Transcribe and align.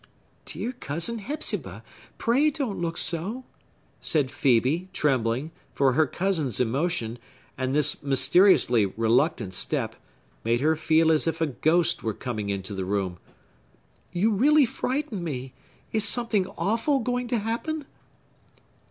"Dear 0.45 0.71
Cousin 0.71 1.19
Hepzibah, 1.19 1.83
pray 2.17 2.49
don't 2.49 2.81
look 2.81 2.97
so!" 2.97 3.45
said 4.01 4.29
Phœbe, 4.29 4.87
trembling; 4.93 5.51
for 5.75 5.93
her 5.93 6.07
cousin's 6.07 6.59
emotion, 6.59 7.19
and 7.55 7.75
this 7.75 8.01
mysteriously 8.01 8.87
reluctant 8.87 9.53
step, 9.53 9.95
made 10.43 10.59
her 10.59 10.75
feel 10.75 11.11
as 11.11 11.27
if 11.27 11.39
a 11.39 11.45
ghost 11.45 12.01
were 12.01 12.15
coming 12.15 12.49
into 12.49 12.73
the 12.73 12.83
room. 12.83 13.19
"You 14.11 14.31
really 14.31 14.65
frighten 14.65 15.23
me! 15.23 15.53
Is 15.91 16.03
something 16.03 16.47
awful 16.57 17.01
going 17.01 17.27
to 17.27 17.37
happen?" 17.37 17.85